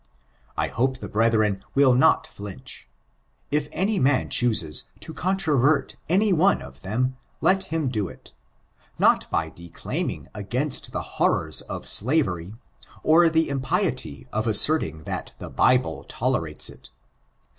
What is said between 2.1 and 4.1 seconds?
flinch. If any